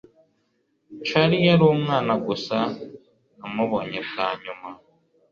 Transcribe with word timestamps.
Charlie 1.07 1.45
yari 1.47 1.63
umwana 1.75 2.13
gusa 2.25 2.57
namubonye 3.37 3.99
bwa 4.09 4.27
nyuma 4.41 4.69